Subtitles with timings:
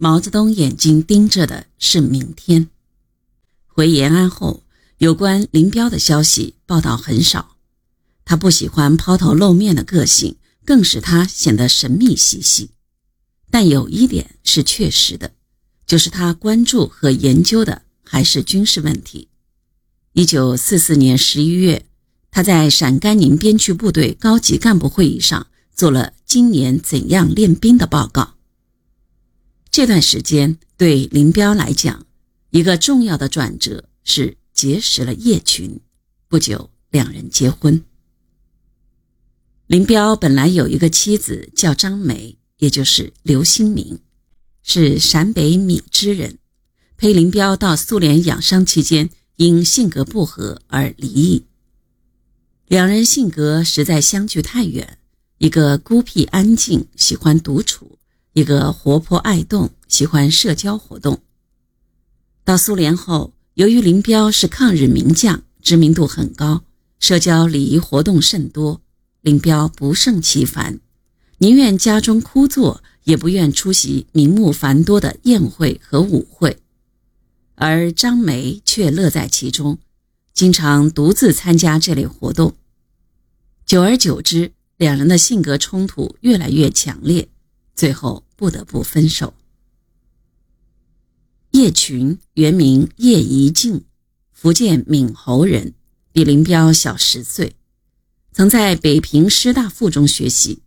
[0.00, 2.68] 毛泽东眼睛盯着的是明天。
[3.66, 4.62] 回延安后，
[4.98, 7.56] 有关林彪的消息报道很少。
[8.24, 12.70] 他不喜欢抛头露面的个性，更使他显得神秘兮兮。
[13.50, 15.32] 但有一点是确实的，
[15.84, 19.26] 就是他关注和研究的还是军事问题。
[20.12, 21.86] 一九四四年十一月，
[22.30, 28.37] 他在陕甘宁边区部队高级干部会议上做了今年怎样练兵的报告。
[29.70, 32.06] 这段时间对林彪来讲，
[32.50, 35.80] 一个重要的转折是结识了叶群，
[36.26, 37.84] 不久两人结婚。
[39.66, 44.00] 林彪本来有一个妻子叫张梅，也就是刘新明，
[44.62, 46.38] 是陕北米脂人，
[46.96, 51.44] 陪林彪到苏联养伤期间，因性格不合而离异。
[52.66, 54.98] 两人性格实在相距太远，
[55.36, 57.97] 一个孤僻安静，喜欢独处；
[58.38, 61.20] 一个活泼爱动，喜欢社交活动。
[62.44, 66.62] 到苏联后，由于林彪是抗日名将，知名度很高，
[67.00, 68.80] 社交礼仪活动甚多，
[69.22, 70.78] 林彪不胜其烦，
[71.38, 76.58] 宁愿家中枯坐，也不愿出席名目繁多的宴会和舞会。
[77.56, 79.78] 而张梅却乐在其中，
[80.32, 82.54] 经常独自参加这类活动。
[83.66, 87.28] 久而久之，两人的性格冲突越来越强烈，
[87.78, 89.34] 最后不得不分手。
[91.52, 93.84] 叶群原名叶宜静，
[94.32, 95.74] 福建闽侯人，
[96.10, 97.54] 比林彪小十岁，
[98.32, 100.62] 曾在北平师大附中学习，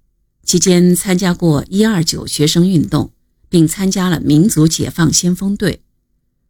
[0.45, 3.11] 期间参加过一二九学生运动，
[3.49, 5.81] 并参加了民族解放先锋队。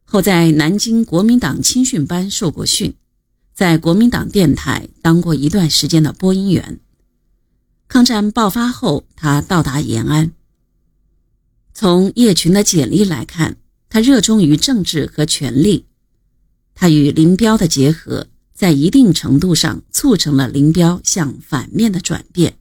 [0.04, 2.94] 后在南京国民党青训班受过训，
[3.56, 6.80] 在国民党电台当过一段时间的播音员。
[7.88, 10.34] 抗战爆发后，他到达延安。
[11.82, 13.58] 从叶群的简历来看。
[13.90, 15.88] 他热衷于政治和权力，
[16.76, 22.60] 他与林彪的结合，在一定程度上促成了林彪向反面的转变，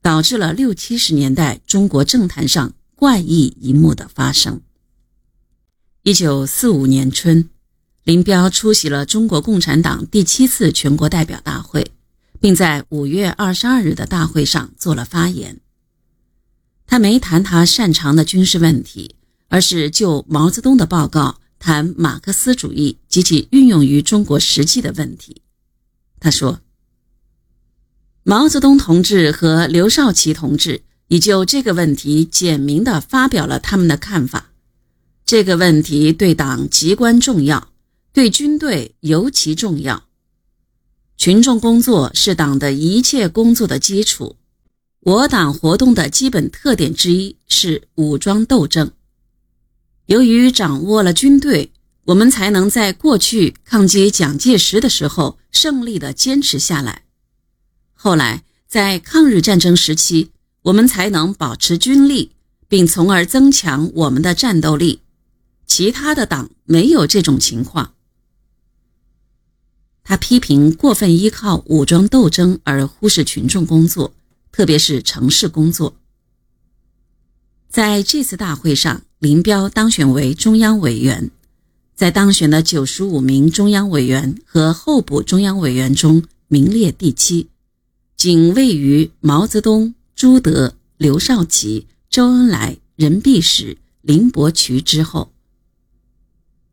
[0.00, 4.60] 导致了六七十年代中国政坛上怪异一幕的发生。
[6.04, 7.50] 一九四五年春，
[8.04, 11.90] 林彪出席了中国共产党第七次全国代表大会，
[12.40, 15.58] 并在五月二十二日的大会上做了发言。
[16.90, 19.14] 他没谈他擅长的军事问题。
[19.52, 25.42] 而是就毛泽东的报告谈马克思主义及其运用于中国实际的问题。
[26.20, 26.60] 他说
[28.22, 34.52] ：“毛泽东同志和刘少奇同志已就这个问题简明地发表了他们的看法。
[35.26, 37.72] 这个问题对党极关重要，
[38.12, 40.04] 对军队尤其重要。
[41.16, 44.36] 群众工作是党的一切工作的基础。
[45.00, 48.92] 我党活动的基本特点之一是武装斗争。”
[50.06, 51.72] 由于掌握了军队，
[52.06, 57.04] 我们才能在过去抗击蒋介石的时候胜利的坚持下来。
[57.94, 60.30] 后来在抗日战争时期，
[60.62, 62.32] 我们才能保持军力，
[62.66, 65.00] 并从而增强我们的战斗力。
[65.66, 67.94] 其他的党没有这种情况。
[70.02, 74.12] 他批评过分依靠武装斗争而忽视群众工作，
[74.52, 75.96] 特别是城市工作。
[77.68, 79.02] 在这次大会上。
[79.20, 81.30] 林彪当选为中央委员，
[81.94, 87.48] 在当选的九十五名中央委员和候补中央委员中名列第七，
[88.16, 95.30] 仅位于毛泽东、朱德、刘少奇、周恩来、任弼时、林伯渠之后。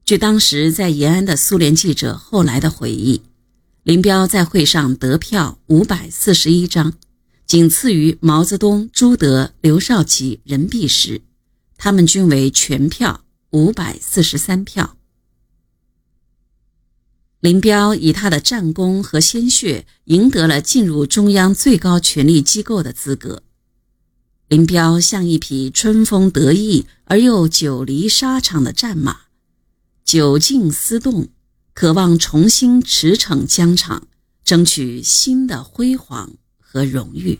[0.05, 3.23] 据当时在延安的苏联记者后来的回忆，
[3.83, 6.93] 林彪在会上得票五百四十一张，
[7.47, 11.21] 仅次于毛泽东、朱德、刘少奇、任弼时。
[11.77, 14.97] 他们均为全票五百四十三票。
[17.39, 23.43] 林彪以他的战功和鲜血赢得了进入中央最高权力机构的资格。
[24.49, 29.27] 林彪像一匹春风得意而又久离沙场的战马，
[30.03, 31.29] 久静思动，
[31.73, 34.07] 渴望重新驰骋疆场，
[34.43, 36.33] 争取新的辉煌
[36.69, 37.39] 和荣誉。